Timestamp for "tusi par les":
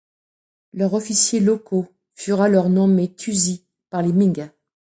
3.13-4.11